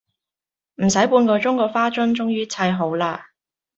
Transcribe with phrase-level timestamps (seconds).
[0.77, 3.33] 唔駛半個鐘個花樽終於砌好啦